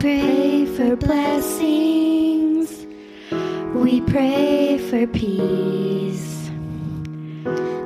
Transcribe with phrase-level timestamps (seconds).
[0.00, 2.86] pray for blessings.
[3.74, 6.48] We pray for peace.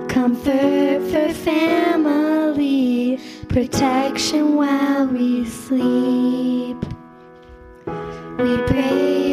[0.08, 3.18] Comfort for family.
[3.48, 6.78] Protection while we sleep.
[8.38, 9.23] We pray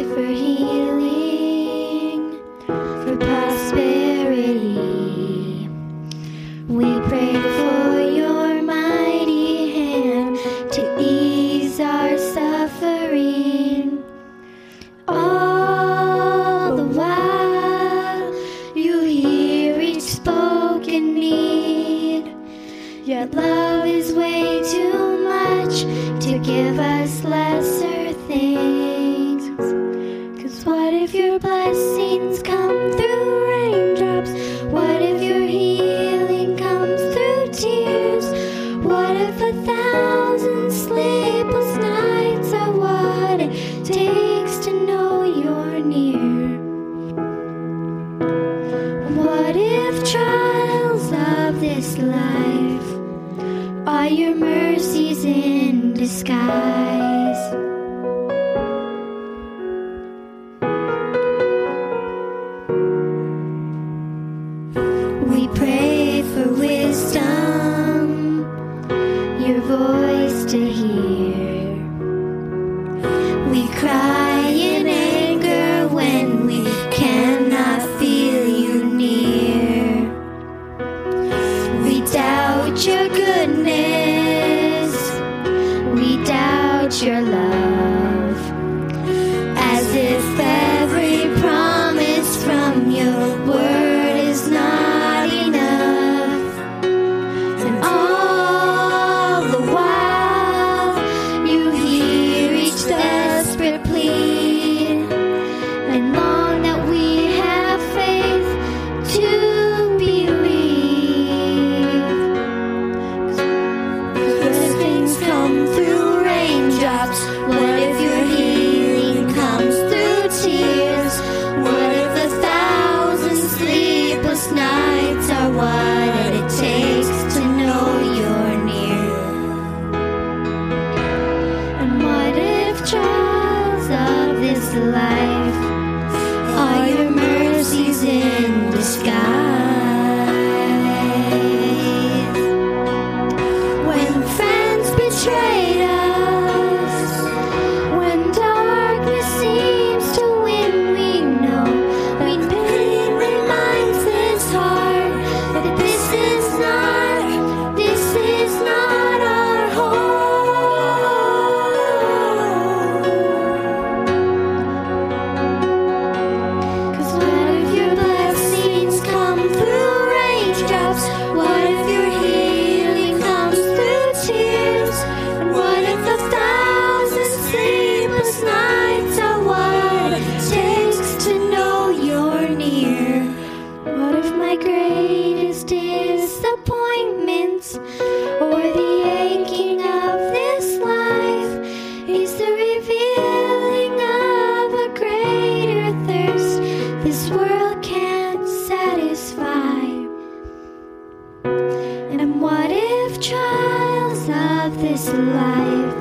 [202.12, 205.96] And what if trials of this life,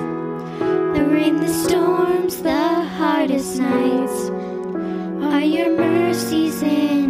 [0.94, 4.30] the rain, the storms, the hardest nights,
[5.24, 7.01] are your mercies in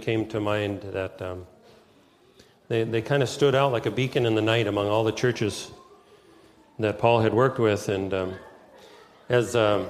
[0.00, 1.46] came to mind that um,
[2.68, 5.12] they, they kind of stood out like a beacon in the night among all the
[5.12, 5.70] churches
[6.78, 7.88] that Paul had worked with.
[7.88, 8.34] And um,
[9.28, 9.88] as, um,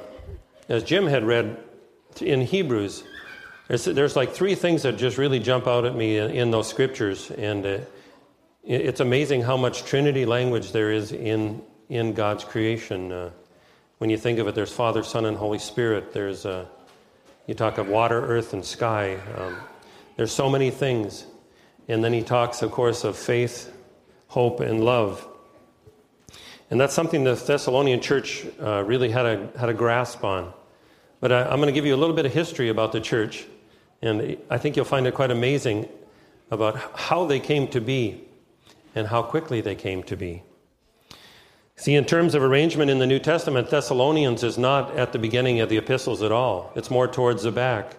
[0.69, 1.57] as Jim had read
[2.21, 3.05] in Hebrews,
[3.69, 6.69] there's, there's like three things that just really jump out at me in, in those
[6.69, 7.31] scriptures.
[7.31, 7.87] And uh, it-
[8.65, 13.13] it's amazing how much Trinity language there is in, in God's creation.
[13.13, 13.31] Uh,
[13.99, 16.13] when you think of it, there's Father, Son, and Holy Spirit.
[16.13, 16.65] There's uh,
[17.47, 19.19] you talk of water, earth, and sky.
[19.37, 19.56] Um,
[20.20, 21.25] there's so many things.
[21.88, 23.72] And then he talks, of course, of faith,
[24.28, 25.26] hope, and love.
[26.70, 30.52] And that's something the Thessalonian church uh, really had a, had a grasp on.
[31.20, 33.46] But I, I'm going to give you a little bit of history about the church.
[34.02, 35.88] And I think you'll find it quite amazing
[36.50, 38.28] about how they came to be.
[38.94, 40.43] and how quickly they came to be.
[41.76, 45.61] See, in terms of arrangement in the New Testament, Thessalonians is not at the beginning
[45.61, 47.96] of the epistles at all, it's more towards the back.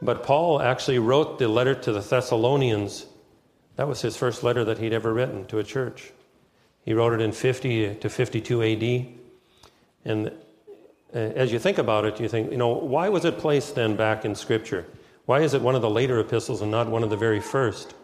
[0.00, 3.06] But Paul actually wrote the letter to the Thessalonians.
[3.76, 6.12] That was his first letter that he'd ever written to a church.
[6.84, 9.06] He wrote it in 50 to 52 AD.
[10.04, 10.28] And
[11.14, 13.96] uh, as you think about it, you think, you know, why was it placed then
[13.96, 14.86] back in Scripture?
[15.26, 17.94] Why is it one of the later epistles and not one of the very first?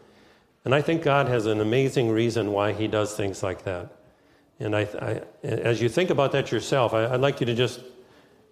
[0.65, 3.93] And I think God has an amazing reason why He does things like that.
[4.61, 7.81] And I, I, as you think about that yourself, I, would like you to just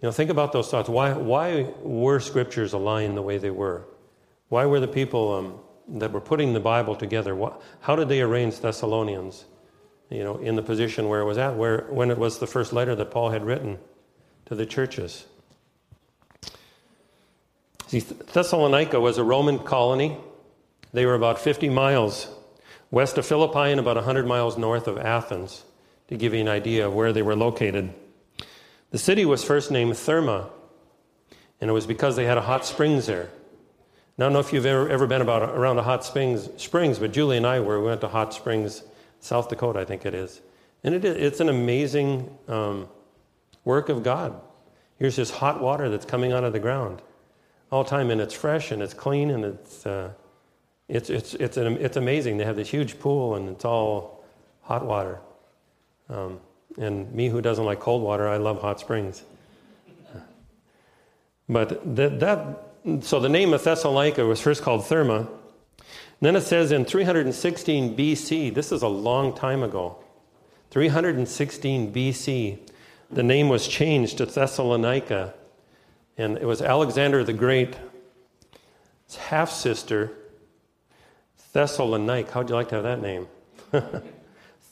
[0.02, 0.88] you know, think about those thoughts.
[0.88, 3.84] Why, why were scriptures aligned the way they were?
[4.48, 5.60] Why were the people um,
[6.00, 9.44] that were putting the Bible together, what, how did they arrange Thessalonians
[10.10, 12.72] you know, in the position where it was at, where, when it was the first
[12.72, 13.78] letter that Paul had written
[14.46, 15.24] to the churches?
[17.86, 20.16] See, Thessalonica was a Roman colony.
[20.92, 22.28] They were about 50 miles
[22.90, 25.64] west of Philippi and about 100 miles north of Athens
[26.08, 27.92] to give you an idea of where they were located.
[28.92, 30.50] The city was first named Therma,
[31.60, 33.30] and it was because they had a hot springs there.
[34.18, 36.98] Now, I don't know if you've ever, ever been about around the hot springs, springs,
[36.98, 37.80] but Julie and I were.
[37.80, 38.82] We went to Hot Springs,
[39.20, 40.42] South Dakota, I think it is.
[40.84, 42.86] And it, it's an amazing um,
[43.64, 44.38] work of God.
[44.98, 47.00] Here's this hot water that's coming out of the ground
[47.70, 50.10] all the time, and it's fresh and it's clean and it's, uh,
[50.88, 52.36] it's, it's, it's, an, it's amazing.
[52.36, 54.22] They have this huge pool and it's all
[54.60, 55.20] hot water.
[56.10, 56.38] Um,
[56.78, 59.22] and me, who doesn't like cold water, I love hot springs.
[61.48, 62.62] But that, that
[63.00, 65.28] so the name of Thessalonica was first called Therma.
[66.20, 69.98] then it says in 316 BC, this is a long time ago,
[70.70, 72.58] 316 BC,
[73.10, 75.34] the name was changed to Thessalonica.
[76.16, 77.76] And it was Alexander the Great's
[79.18, 80.12] half sister,
[81.54, 82.30] Thessalonike.
[82.30, 83.26] How'd you like to have that name?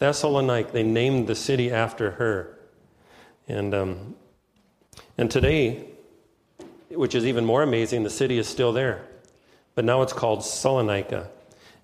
[0.01, 0.73] Thessalonike.
[0.73, 2.59] They named the city after her.
[3.49, 4.15] And, um,
[5.19, 5.87] and today,
[6.91, 9.05] which is even more amazing, the city is still there.
[9.75, 11.29] But now it's called Salonika.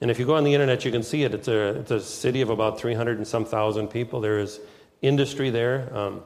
[0.01, 1.35] And if you go on the internet, you can see it.
[1.35, 4.21] It's a, it's a city of about 300 and some thousand people.
[4.21, 4.61] There is
[5.03, 5.95] industry there.
[5.97, 6.23] Um,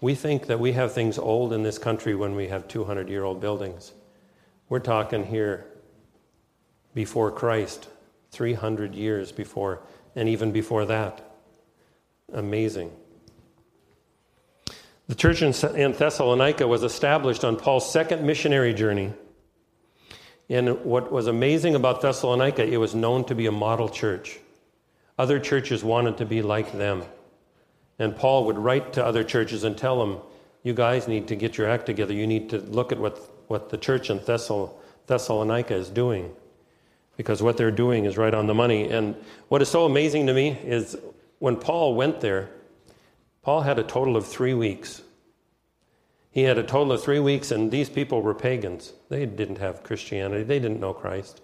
[0.00, 3.24] we think that we have things old in this country when we have 200 year
[3.24, 3.92] old buildings.
[4.68, 5.66] We're talking here
[6.94, 7.88] before Christ,
[8.30, 9.82] 300 years before
[10.14, 11.36] and even before that.
[12.32, 12.92] Amazing.
[15.08, 19.12] The church in Thessalonica was established on Paul's second missionary journey.
[20.48, 24.38] And what was amazing about Thessalonica, it was known to be a model church.
[25.18, 27.02] Other churches wanted to be like them.
[27.98, 30.18] And Paul would write to other churches and tell them,
[30.62, 32.14] you guys need to get your act together.
[32.14, 33.18] You need to look at what,
[33.48, 36.34] what the church in Thessalonica is doing
[37.20, 38.88] because what they're doing is right on the money.
[38.88, 39.14] And
[39.48, 40.96] what is so amazing to me is
[41.38, 42.48] when Paul went there,
[43.42, 45.02] Paul had a total of three weeks.
[46.30, 48.94] He had a total of three weeks, and these people were pagans.
[49.10, 51.42] They didn't have Christianity, they didn't know Christ.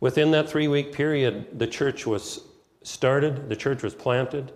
[0.00, 2.42] Within that three week period, the church was
[2.82, 4.52] started, the church was planted,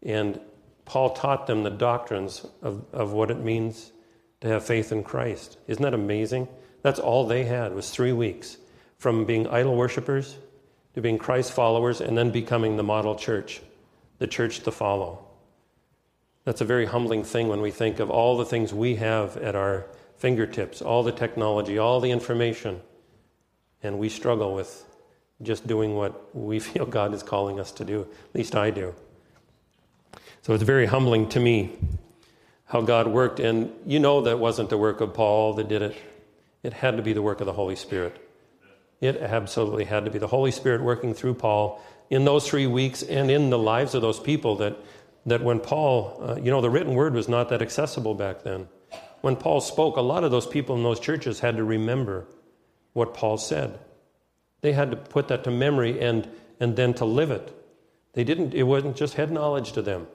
[0.00, 0.38] and
[0.84, 3.90] Paul taught them the doctrines of, of what it means
[4.42, 5.58] to have faith in Christ.
[5.66, 6.46] Isn't that amazing?
[6.82, 8.58] That's all they had was three weeks
[8.98, 10.36] from being idol worshippers
[10.94, 13.60] to being Christ followers and then becoming the model church,
[14.18, 15.26] the church to follow.
[16.44, 19.54] That's a very humbling thing when we think of all the things we have at
[19.54, 19.86] our
[20.16, 22.80] fingertips, all the technology, all the information,
[23.82, 24.84] and we struggle with
[25.42, 28.02] just doing what we feel God is calling us to do.
[28.02, 28.94] At least I do.
[30.42, 31.76] So it's very humbling to me
[32.66, 33.40] how God worked.
[33.40, 35.96] And you know that wasn't the work of Paul that did it,
[36.62, 38.25] it had to be the work of the Holy Spirit.
[39.00, 43.02] It absolutely had to be the Holy Spirit working through Paul in those three weeks
[43.02, 44.76] and in the lives of those people that,
[45.26, 48.68] that when Paul, uh, you know, the written word was not that accessible back then.
[49.20, 52.26] When Paul spoke, a lot of those people in those churches had to remember
[52.92, 53.78] what Paul said.
[54.62, 56.28] They had to put that to memory and,
[56.60, 57.52] and then to live it.
[58.14, 60.06] They didn't, it wasn't just head knowledge to them.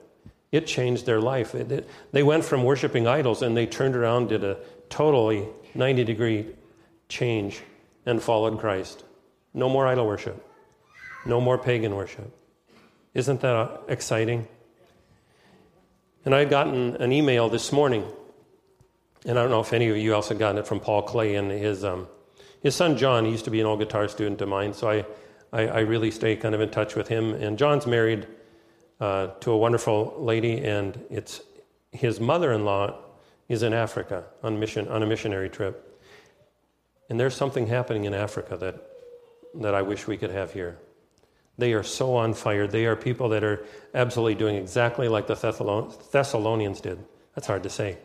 [0.50, 1.54] It changed their life.
[1.54, 4.58] It, it, they went from worshiping idols and they turned around, did a
[4.88, 6.46] totally 90 degree
[7.08, 7.62] change
[8.06, 9.04] and followed Christ.
[9.54, 10.46] No more idol worship,
[11.26, 12.30] no more pagan worship.
[13.14, 14.48] Isn't that uh, exciting?
[16.24, 18.04] And I had gotten an email this morning,
[19.26, 21.34] and I don't know if any of you else had gotten it from Paul Clay
[21.34, 22.08] and his, um,
[22.62, 23.24] his son John.
[23.24, 25.04] He used to be an old guitar student of mine, so I,
[25.52, 27.34] I, I really stay kind of in touch with him.
[27.34, 28.26] And John's married
[29.00, 31.42] uh, to a wonderful lady, and it's
[31.90, 32.98] his mother in law
[33.48, 35.91] is in Africa on, mission, on a missionary trip.
[37.12, 38.86] And there's something happening in Africa that,
[39.56, 40.78] that I wish we could have here.
[41.58, 42.66] They are so on fire.
[42.66, 47.04] They are people that are absolutely doing exactly like the Thessalonians did.
[47.34, 47.98] That's hard to say.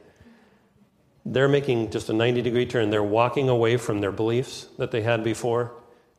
[1.26, 2.90] They're making just a 90 degree turn.
[2.90, 5.72] They're walking away from their beliefs that they had before,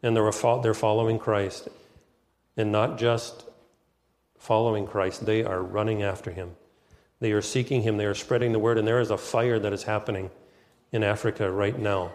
[0.03, 1.69] and they're, they're following Christ.
[2.57, 3.45] And not just
[4.39, 6.57] following Christ, they are running after him.
[7.21, 9.75] They are seeking him, they are spreading the word, and there is a fire that
[9.75, 10.31] is happening
[10.91, 12.13] in Africa right now.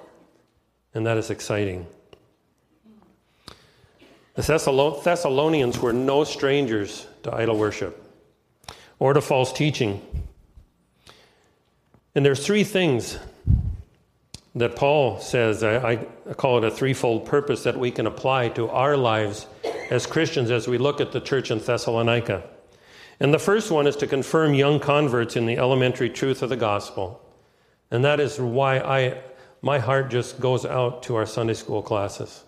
[0.94, 1.88] And that is exciting.
[4.36, 4.42] The
[5.04, 8.00] Thessalonians were no strangers to idol worship
[9.00, 10.02] or to false teaching.
[12.16, 13.18] And there's three things
[14.56, 15.92] that Paul says, I,
[16.30, 19.48] I, call it a threefold purpose that we can apply to our lives
[19.90, 22.44] as Christians as we look at the church in Thessalonica.
[23.20, 26.58] And the first one is to confirm young converts in the elementary truth of the
[26.58, 27.20] gospel.
[27.90, 29.22] And that is why I,
[29.64, 32.44] my heart just goes out to our Sunday school classes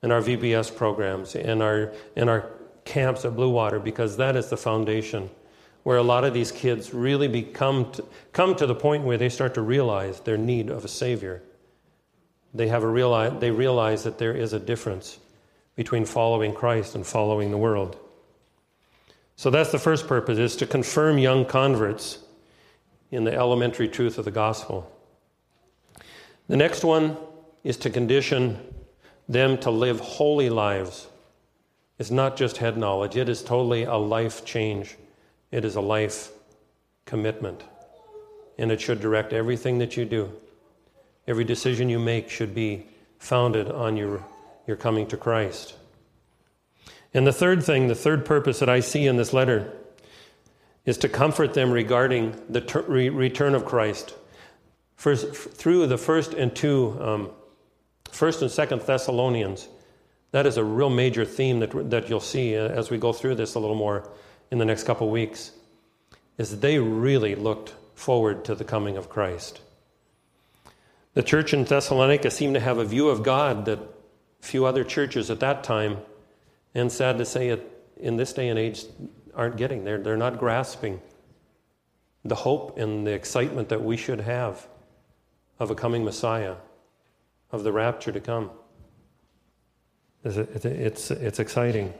[0.00, 2.48] and our VBS programs and our, and our
[2.84, 5.28] camps at Blue Water because that is the foundation
[5.82, 9.28] where a lot of these kids really become to, come to the point where they
[9.28, 11.42] start to realize their need of a savior.
[12.54, 15.18] They have a realize, they realize that there is a difference
[15.74, 17.96] between following Christ and following the world.
[19.34, 22.20] So that's the first purpose is to confirm young converts
[23.10, 24.91] in the elementary truth of the gospel.
[26.52, 27.16] The next one
[27.64, 28.58] is to condition
[29.26, 31.06] them to live holy lives.
[31.98, 34.98] It's not just head knowledge, it is totally a life change.
[35.50, 36.30] It is a life
[37.06, 37.64] commitment.
[38.58, 40.30] And it should direct everything that you do.
[41.26, 42.86] Every decision you make should be
[43.18, 44.22] founded on your,
[44.66, 45.72] your coming to Christ.
[47.14, 49.72] And the third thing, the third purpose that I see in this letter
[50.84, 54.16] is to comfort them regarding the ter- re- return of Christ.
[55.02, 57.30] First, through the first and two, um,
[58.12, 59.66] first and second Thessalonians,
[60.30, 63.34] that is a real major theme that, that you'll see uh, as we go through
[63.34, 64.08] this a little more
[64.52, 65.50] in the next couple weeks,
[66.38, 69.60] is they really looked forward to the coming of Christ.
[71.14, 73.80] The church in Thessalonica seemed to have a view of God that
[74.40, 75.96] few other churches at that time
[76.76, 78.84] and sad to say it, in this day and age,
[79.34, 79.98] aren't getting there.
[79.98, 81.02] They're not grasping
[82.24, 84.68] the hope and the excitement that we should have
[85.62, 86.56] of a coming Messiah,
[87.50, 88.50] of the rapture to come.
[90.24, 91.94] It's, it's, it's exciting.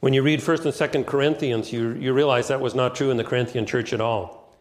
[0.00, 3.16] When you read 1st and 2nd Corinthians, you, you realize that was not true in
[3.16, 4.56] the Corinthian church at all.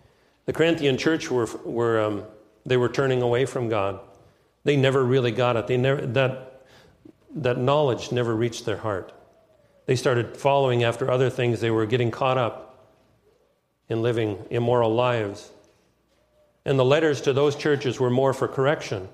[0.45, 2.23] The Corinthian church were, were um,
[2.65, 3.99] they were turning away from God.
[4.63, 5.67] They never really got it.
[5.67, 6.49] They never, that
[7.35, 9.13] that knowledge never reached their heart.
[9.85, 11.61] They started following after other things.
[11.61, 12.89] They were getting caught up
[13.87, 15.51] in living immoral lives.
[16.69, 19.09] And the letters to those churches were more for correction.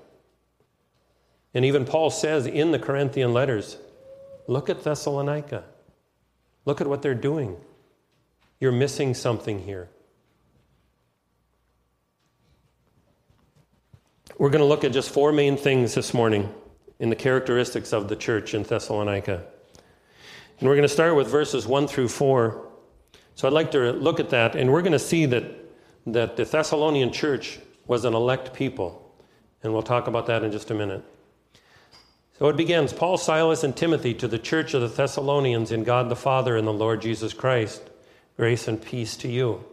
[1.54, 3.78] And even Paul says in the Corinthian letters
[4.46, 5.64] look at Thessalonica.
[6.66, 7.56] Look at what they're doing.
[8.60, 9.88] You're missing something here.
[14.36, 16.52] We're going to look at just four main things this morning
[16.98, 19.46] in the characteristics of the church in Thessalonica.
[20.60, 22.68] And we're going to start with verses 1 through 4.
[23.34, 25.44] So I'd like to look at that, and we're going to see that,
[26.06, 29.02] that the Thessalonian church was an elect people.
[29.62, 31.04] And we'll talk about that in just a minute.
[32.38, 36.08] So it begins Paul, Silas, and Timothy to the church of the Thessalonians in God
[36.08, 37.82] the Father and the Lord Jesus Christ.
[38.36, 39.64] Grace and peace to you.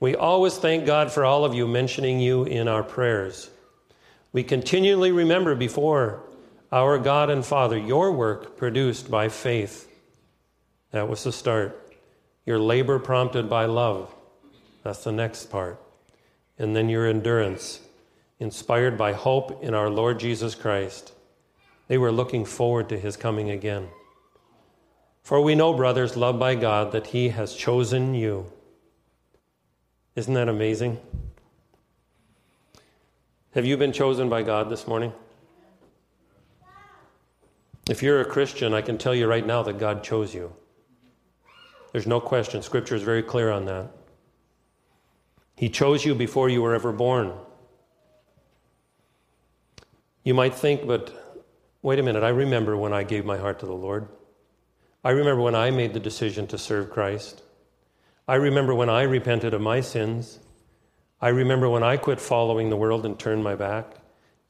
[0.00, 3.48] We always thank God for all of you, mentioning you in our prayers.
[4.32, 6.24] We continually remember before
[6.72, 9.88] our God and Father, your work produced by faith.
[10.90, 11.94] That was the start.
[12.44, 14.12] Your labor prompted by love.
[14.82, 15.80] That's the next part.
[16.58, 17.80] And then your endurance,
[18.38, 21.12] inspired by hope in our Lord Jesus Christ.
[21.88, 23.88] They were looking forward to his coming again.
[25.22, 28.50] For we know, brothers, loved by God, that he has chosen you.
[30.16, 30.98] Isn't that amazing?
[33.54, 35.12] Have you been chosen by God this morning?
[37.88, 40.52] If you're a Christian, I can tell you right now that God chose you.
[41.92, 42.62] There's no question.
[42.62, 43.90] Scripture is very clear on that.
[45.56, 47.32] He chose you before you were ever born.
[50.24, 51.40] You might think, but
[51.82, 54.08] wait a minute, I remember when I gave my heart to the Lord.
[55.04, 57.42] I remember when I made the decision to serve Christ.
[58.28, 60.38] I remember when I repented of my sins.
[61.20, 63.96] I remember when I quit following the world and turned my back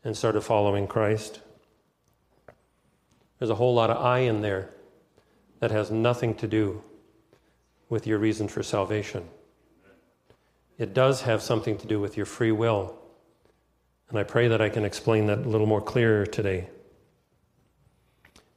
[0.04, 1.40] and started following Christ.
[3.38, 4.71] There's a whole lot of I in there
[5.61, 6.82] that has nothing to do
[7.88, 9.28] with your reason for salvation.
[10.79, 12.99] It does have something to do with your free will.
[14.09, 16.69] And I pray that I can explain that a little more clearer today.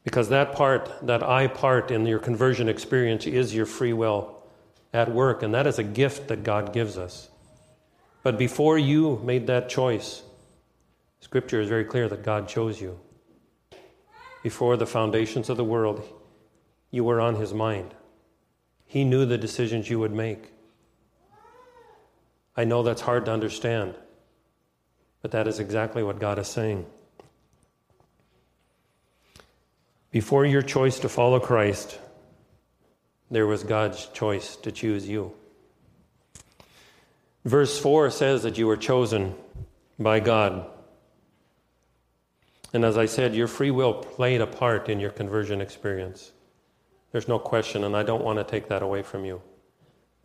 [0.03, 4.43] Because that part, that I part in your conversion experience is your free will
[4.93, 7.29] at work, and that is a gift that God gives us.
[8.23, 10.23] But before you made that choice,
[11.19, 12.99] Scripture is very clear that God chose you.
[14.43, 16.03] Before the foundations of the world,
[16.91, 17.95] you were on His mind.
[18.85, 20.51] He knew the decisions you would make.
[22.57, 23.95] I know that's hard to understand,
[25.21, 26.85] but that is exactly what God is saying.
[30.11, 31.99] Before your choice to follow Christ,
[33.29, 35.33] there was God's choice to choose you.
[37.43, 39.35] Verse 4 says that you were chosen
[39.99, 40.65] by God.
[42.73, 46.31] And as I said, your free will played a part in your conversion experience.
[47.11, 49.41] There's no question, and I don't want to take that away from you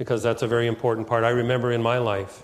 [0.01, 1.25] because that's a very important part.
[1.25, 2.43] I remember in my life,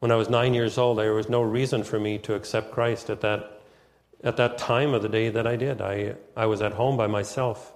[0.00, 3.08] when I was nine years old, there was no reason for me to accept Christ
[3.08, 3.62] at that
[4.22, 5.80] at that time of the day that I did.
[5.80, 7.72] I, I was at home by myself.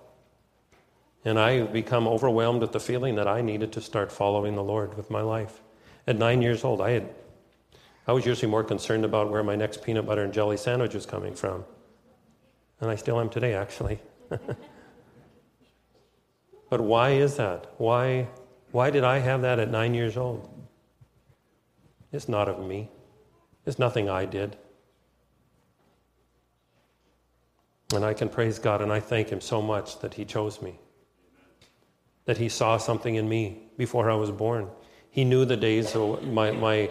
[1.24, 4.98] And I become overwhelmed with the feeling that I needed to start following the Lord
[4.98, 5.62] with my life.
[6.06, 7.08] At nine years old, I had
[8.06, 11.06] I was usually more concerned about where my next peanut butter and jelly sandwich was
[11.06, 11.64] coming from.
[12.82, 13.98] And I still am today, actually.
[16.68, 17.72] but why is that?
[17.78, 18.28] Why,
[18.74, 20.50] why did I have that at nine years old?
[22.10, 22.90] It's not of me.
[23.64, 24.56] It's nothing I did.
[27.94, 30.80] And I can praise God and I thank Him so much that He chose me,
[32.24, 34.68] that He saw something in me before I was born.
[35.08, 36.90] He knew the days, of my, my,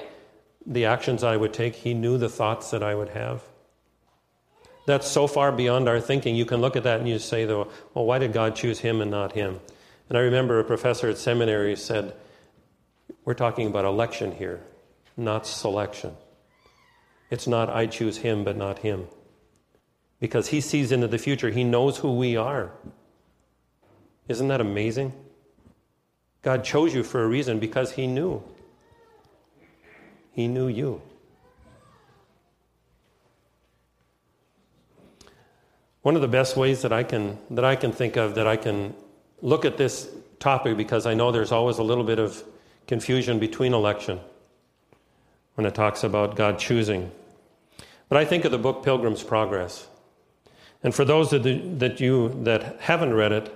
[0.65, 3.43] the actions I would take, He knew the thoughts that I would have.
[4.85, 6.33] That's so far beyond our thinking.
[6.37, 9.01] You can look at that and you say, though, well, why did God choose him
[9.01, 9.59] and not him?
[10.09, 12.13] And I remember a professor at seminary said,
[13.25, 14.61] We're talking about election here,
[15.17, 16.15] not selection.
[17.29, 19.07] It's not I choose him, but not him
[20.23, 21.49] because he sees into the future.
[21.49, 22.71] He knows who we are.
[24.29, 25.11] Isn't that amazing?
[26.41, 28.41] God chose you for a reason because he knew.
[30.31, 31.01] He knew you.
[36.03, 38.55] One of the best ways that I can that I can think of that I
[38.55, 38.95] can
[39.43, 42.43] look at this topic because I know there's always a little bit of
[42.87, 44.19] confusion between election
[45.55, 47.11] when it talks about God choosing.
[48.09, 49.87] But I think of the book Pilgrim's Progress.
[50.81, 53.53] And for those that, that you that haven't read it,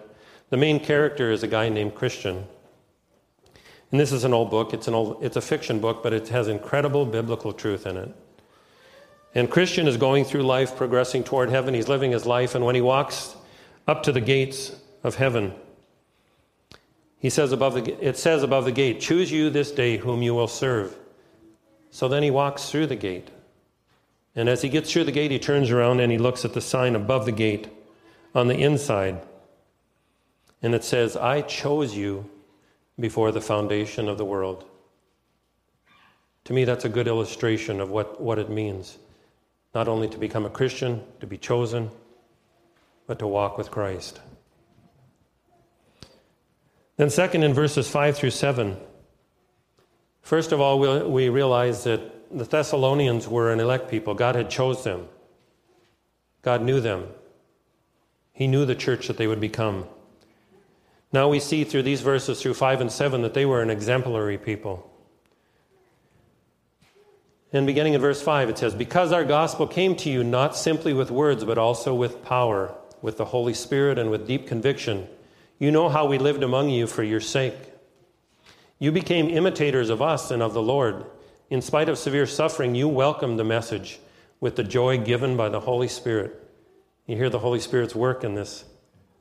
[0.50, 2.46] the main character is a guy named Christian.
[3.92, 4.74] And this is an old book.
[4.74, 8.14] It's an old, it's a fiction book, but it has incredible biblical truth in it.
[9.34, 11.74] And Christian is going through life, progressing toward heaven.
[11.74, 13.36] He's living his life, and when he walks
[13.88, 15.54] up to the gates of heaven,
[17.20, 20.34] he says above the, it says above the gate, "Choose you this day whom you
[20.36, 20.96] will serve."
[21.90, 23.30] So then he walks through the gate.
[24.36, 26.62] And as he gets through the gate, he turns around and he looks at the
[26.62, 27.70] sign above the gate
[28.36, 29.20] on the inside.
[30.62, 32.30] And it says, I chose you
[33.00, 34.66] before the foundation of the world.
[36.46, 38.98] To me, that's a good illustration of what, what it means
[39.74, 41.92] not only to become a Christian, to be chosen,
[43.06, 44.20] but to walk with Christ.
[46.98, 48.76] Then, second, in verses 5 through 7,
[50.22, 54.16] first of all, we, we realize that the Thessalonians were an elect people.
[54.16, 55.08] God had chose them.
[56.42, 57.08] God knew them.
[58.34, 59.86] He knew the church that they would become.
[61.14, 64.38] Now we see through these verses, through 5 and 7, that they were an exemplary
[64.38, 64.92] people.
[67.54, 70.94] And beginning in verse 5, it says, Because our gospel came to you not simply
[70.94, 75.08] with words, but also with power, with the Holy Spirit, and with deep conviction,
[75.60, 77.58] you know how we lived among you for your sake.
[78.80, 81.06] You became imitators of us and of the Lord
[81.50, 84.00] in spite of severe suffering, you welcomed the message
[84.42, 86.44] with the joy given by the Holy Spirit.
[87.06, 88.66] You hear the Holy Spirit's work in this,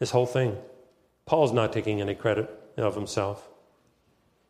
[0.00, 0.56] this whole thing.
[1.24, 3.48] Paul's not taking any credit of himself.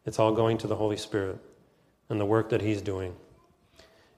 [0.07, 1.39] It's all going to the Holy Spirit
[2.09, 3.15] and the work that he's doing.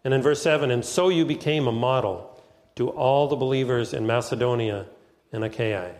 [0.04, 2.40] And in verse 7, and so you became a model
[2.76, 4.86] to all the believers in Macedonia
[5.32, 5.94] and Achaia.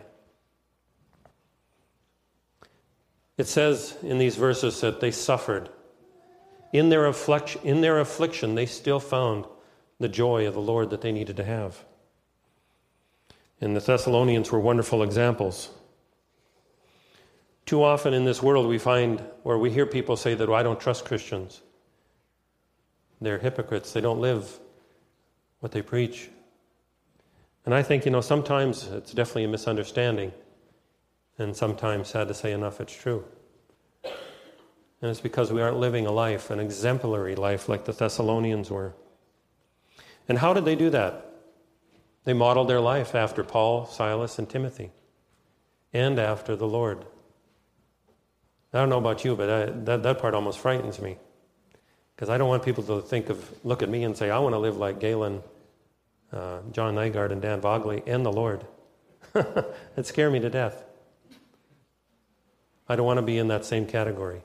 [3.39, 5.69] It says in these verses that they suffered
[6.73, 9.45] in their, affliction, in their affliction, they still found
[9.97, 11.85] the joy of the Lord that they needed to have.
[13.61, 15.69] And the Thessalonians were wonderful examples.
[17.65, 20.79] Too often in this world, we find or we hear people say that, I don't
[20.79, 21.61] trust Christians.
[23.21, 23.93] They're hypocrites.
[23.93, 24.59] They don't live
[25.61, 26.29] what they preach.
[27.65, 30.33] And I think, you know, sometimes it's definitely a misunderstanding.
[31.39, 33.23] And sometimes, sad to say enough, it's true.
[34.03, 38.93] And it's because we aren't living a life, an exemplary life like the Thessalonians were.
[40.27, 41.25] And how did they do that?
[42.25, 44.91] They modeled their life after Paul, Silas, and Timothy,
[45.93, 47.05] and after the Lord.
[48.73, 51.17] I don't know about you, but I, that, that part almost frightens me.
[52.15, 54.53] Because I don't want people to think of, look at me and say, I want
[54.53, 55.41] to live like Galen,
[56.33, 58.65] uh, John Nygaard, and Dan Vogley, and the Lord.
[59.35, 60.83] It'd scare me to death.
[62.89, 64.41] I don't want to be in that same category.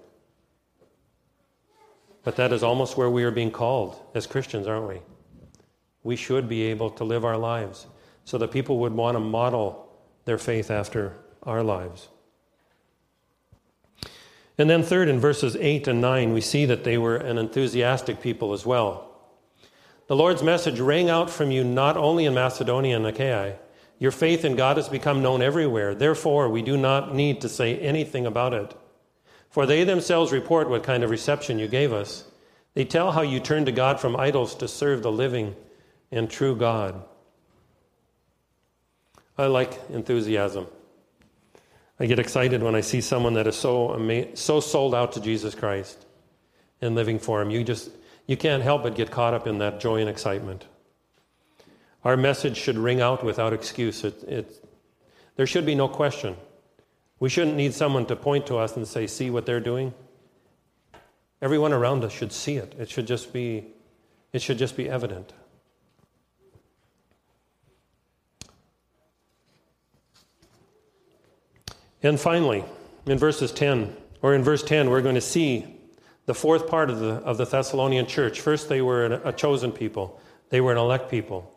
[2.23, 5.01] But that is almost where we are being called as Christians, aren't we?
[6.03, 7.87] We should be able to live our lives
[8.25, 9.89] so that people would want to model
[10.25, 12.09] their faith after our lives.
[14.57, 18.21] And then, third, in verses 8 and 9, we see that they were an enthusiastic
[18.21, 19.11] people as well.
[20.07, 23.57] The Lord's message rang out from you not only in Macedonia and Achaia.
[23.99, 25.95] Your faith in God has become known everywhere.
[25.95, 28.75] Therefore, we do not need to say anything about it.
[29.51, 32.25] For they themselves report what kind of reception you gave us.
[32.75, 35.55] They tell how you turned to God from idols to serve the living
[36.11, 37.03] and true God.
[39.39, 40.67] I like enthusiasm.
[41.99, 45.21] I get excited when I see someone that is so ama- so sold out to
[45.21, 46.05] Jesus Christ
[46.81, 47.51] and living for him.
[47.51, 47.91] You just
[48.27, 50.65] you can't help but get caught up in that joy and excitement.
[52.05, 54.05] Our message should ring out without excuse.
[54.05, 54.69] It, it,
[55.37, 56.37] there should be no question.
[57.19, 59.95] We shouldn't need someone to point to us and say, "See what they're doing."
[61.41, 62.75] Everyone around us should see it.
[62.79, 63.67] It should just be
[64.33, 65.33] it should just be evident.
[72.03, 72.65] And finally,
[73.07, 75.67] in verses 10, or in verse 10, we're going to see
[76.27, 78.43] the fourth part of the, of the Thessalonian church.
[78.43, 81.54] First, they were a chosen people, they were an elect people.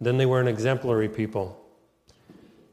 [0.00, 1.60] Then, they were an exemplary people.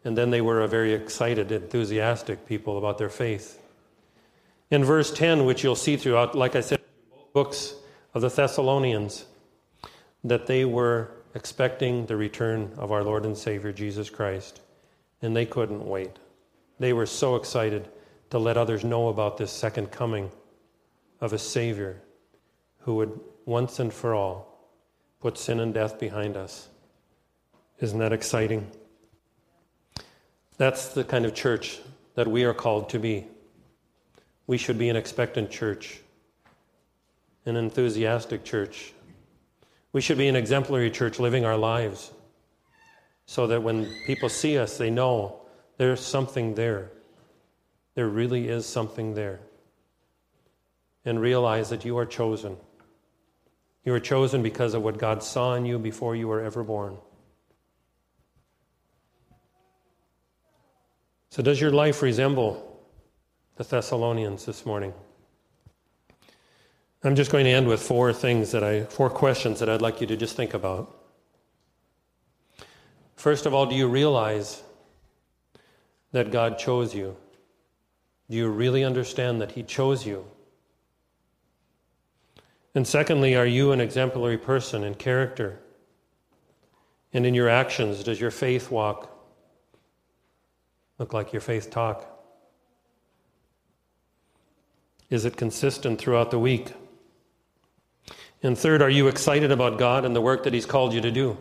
[0.03, 3.61] And then, they were a very excited, enthusiastic people about their faith.
[4.71, 6.81] In verse 10, which you'll see throughout, like I said,
[7.33, 7.75] books
[8.13, 9.25] of the Thessalonians,
[10.23, 14.61] that they were expecting the return of our Lord and Savior Jesus Christ,
[15.21, 16.11] and they couldn't wait.
[16.79, 17.89] They were so excited
[18.29, 20.31] to let others know about this second coming
[21.21, 22.01] of a Savior
[22.79, 24.71] who would once and for all
[25.19, 26.69] put sin and death behind us.
[27.79, 28.71] Isn't that exciting?
[30.57, 31.79] That's the kind of church
[32.15, 33.27] that we are called to be.
[34.47, 35.99] We should be an expectant church,
[37.45, 38.93] an enthusiastic church.
[39.91, 42.11] We should be an exemplary church living our lives
[43.25, 45.41] so that when people see us, they know
[45.77, 46.91] there's something there.
[47.95, 49.39] There really is something there.
[51.03, 52.57] And realize that you are chosen.
[53.83, 56.97] You are chosen because of what God saw in you before you were ever born.
[61.35, 62.79] So, does your life resemble
[63.57, 64.93] the Thessalonians this morning?
[67.03, 69.99] I'm just going to end with four things that I, four questions that I'd like
[69.99, 70.95] you to just think about.
[73.17, 74.63] First of all, do you realize
[76.13, 77.17] that God chose you?
[78.29, 80.25] Do you really understand that He chose you?
[82.75, 85.59] And secondly, are you an exemplary person in character?
[87.11, 89.14] And in your actions, does your faith walk
[90.99, 92.11] look like your faith talk?
[95.09, 96.73] Is it consistent throughout the week?
[98.41, 101.11] And third, are you excited about God and the work that He's called you to
[101.11, 101.37] do?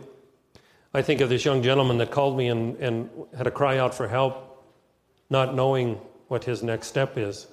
[0.93, 3.93] I think of this young gentleman that called me and, and had a cry out
[3.93, 4.45] for help
[5.29, 7.47] not knowing what his next step is.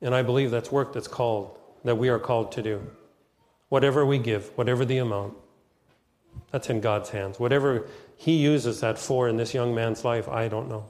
[0.00, 2.82] And I believe that's work that's called, that we are called to do.
[3.68, 5.34] Whatever we give, whatever the amount,
[6.50, 7.38] that's in God's hands.
[7.38, 10.86] Whatever He uses that for in this young man's life, I don't know.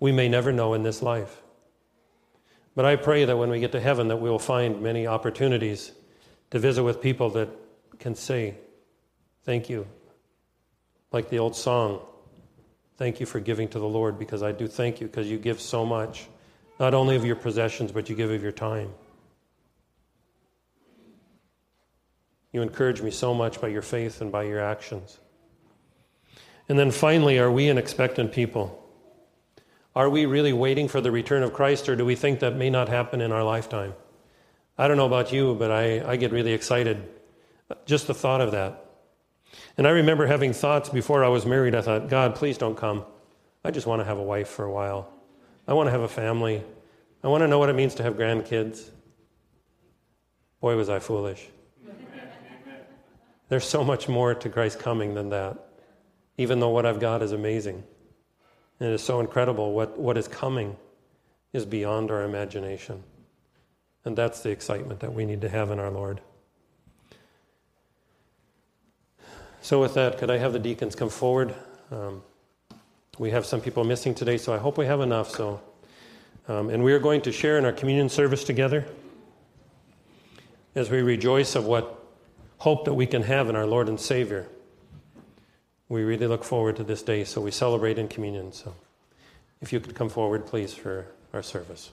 [0.00, 1.42] We may never know in this life.
[2.74, 5.92] But I pray that when we get to heaven that we will find many opportunities
[6.50, 7.48] to visit with people that
[7.98, 8.54] can say,
[9.44, 9.86] Thank you.
[11.12, 12.00] Like the old song,
[12.96, 15.60] Thank you for giving to the Lord because I do thank you because you give
[15.60, 16.28] so much,
[16.80, 18.90] not only of your possessions, but you give of your time.
[22.56, 25.18] You encourage me so much by your faith and by your actions.
[26.70, 28.82] And then finally, are we an expectant people?
[29.94, 32.70] Are we really waiting for the return of Christ, or do we think that may
[32.70, 33.92] not happen in our lifetime?
[34.78, 37.06] I don't know about you, but I, I get really excited
[37.84, 38.90] just the thought of that.
[39.76, 41.74] And I remember having thoughts before I was married.
[41.74, 43.04] I thought, God, please don't come.
[43.64, 45.12] I just want to have a wife for a while.
[45.68, 46.64] I want to have a family.
[47.22, 48.88] I want to know what it means to have grandkids.
[50.62, 51.50] Boy, was I foolish.
[53.48, 55.56] There's so much more to Christ's coming than that,
[56.36, 57.84] even though what I've got is amazing.
[58.80, 59.72] And it is so incredible.
[59.72, 60.76] What, what is coming
[61.52, 63.02] is beyond our imagination.
[64.04, 66.20] And that's the excitement that we need to have in our Lord.
[69.62, 71.54] So, with that, could I have the deacons come forward?
[71.90, 72.22] Um,
[73.18, 75.30] we have some people missing today, so I hope we have enough.
[75.30, 75.60] So,
[76.46, 78.86] um, and we are going to share in our communion service together
[80.76, 82.05] as we rejoice of what
[82.58, 84.46] hope that we can have in our Lord and Savior.
[85.88, 88.52] We really look forward to this day, so we celebrate in communion.
[88.52, 88.74] So
[89.60, 91.90] if you could come forward, please, for our service.